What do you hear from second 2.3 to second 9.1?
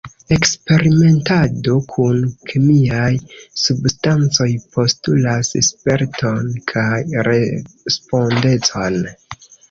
kemiaj substancoj postulas sperton kaj respondecon.